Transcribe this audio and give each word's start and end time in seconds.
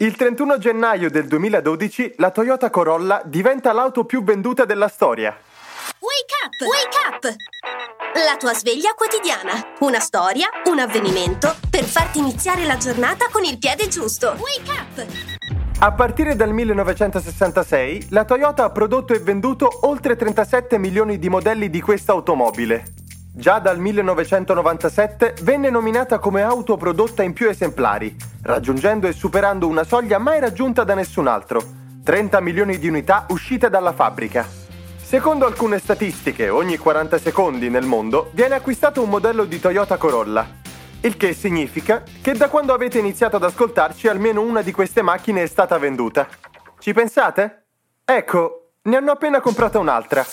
Il 0.00 0.14
31 0.14 0.58
gennaio 0.58 1.10
del 1.10 1.26
2012 1.26 2.14
la 2.18 2.30
Toyota 2.30 2.70
Corolla 2.70 3.20
diventa 3.24 3.72
l'auto 3.72 4.04
più 4.04 4.22
venduta 4.22 4.64
della 4.64 4.86
storia. 4.86 5.36
Wake 5.98 6.34
up! 6.44 6.60
Wake 6.68 6.98
up! 7.08 7.36
La 8.24 8.36
tua 8.36 8.54
sveglia 8.54 8.94
quotidiana. 8.94 9.74
Una 9.80 9.98
storia, 9.98 10.50
un 10.66 10.78
avvenimento 10.78 11.52
per 11.68 11.82
farti 11.82 12.20
iniziare 12.20 12.64
la 12.64 12.76
giornata 12.76 13.26
con 13.32 13.42
il 13.42 13.58
piede 13.58 13.88
giusto. 13.88 14.36
Wake 14.38 14.70
up! 14.70 15.06
A 15.80 15.92
partire 15.92 16.36
dal 16.36 16.52
1966 16.52 18.10
la 18.10 18.24
Toyota 18.24 18.62
ha 18.62 18.70
prodotto 18.70 19.14
e 19.14 19.18
venduto 19.18 19.80
oltre 19.82 20.14
37 20.14 20.78
milioni 20.78 21.18
di 21.18 21.28
modelli 21.28 21.70
di 21.70 21.80
questa 21.80 22.12
automobile. 22.12 22.97
Già 23.32 23.58
dal 23.60 23.78
1997 23.78 25.34
venne 25.42 25.70
nominata 25.70 26.18
come 26.18 26.42
auto 26.42 26.76
prodotta 26.76 27.22
in 27.22 27.32
più 27.32 27.48
esemplari, 27.48 28.16
raggiungendo 28.42 29.06
e 29.06 29.12
superando 29.12 29.68
una 29.68 29.84
soglia 29.84 30.18
mai 30.18 30.40
raggiunta 30.40 30.82
da 30.82 30.94
nessun 30.94 31.28
altro, 31.28 31.62
30 32.02 32.40
milioni 32.40 32.78
di 32.78 32.88
unità 32.88 33.26
uscite 33.30 33.70
dalla 33.70 33.92
fabbrica. 33.92 34.46
Secondo 34.96 35.46
alcune 35.46 35.78
statistiche, 35.78 36.48
ogni 36.48 36.76
40 36.76 37.16
secondi 37.18 37.70
nel 37.70 37.86
mondo 37.86 38.30
viene 38.32 38.56
acquistato 38.56 39.02
un 39.02 39.08
modello 39.08 39.44
di 39.44 39.60
Toyota 39.60 39.96
Corolla, 39.96 40.46
il 41.00 41.16
che 41.16 41.32
significa 41.32 42.02
che 42.20 42.32
da 42.32 42.48
quando 42.48 42.74
avete 42.74 42.98
iniziato 42.98 43.36
ad 43.36 43.44
ascoltarci 43.44 44.08
almeno 44.08 44.40
una 44.40 44.62
di 44.62 44.72
queste 44.72 45.00
macchine 45.00 45.42
è 45.42 45.46
stata 45.46 45.78
venduta. 45.78 46.26
Ci 46.78 46.92
pensate? 46.92 47.66
Ecco, 48.04 48.72
ne 48.82 48.96
hanno 48.96 49.12
appena 49.12 49.40
comprata 49.40 49.78
un'altra. 49.78 50.26